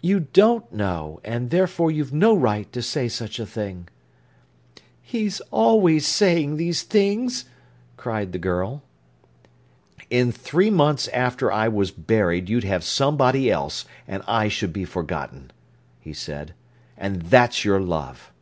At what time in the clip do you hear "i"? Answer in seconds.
11.52-11.68, 14.26-14.48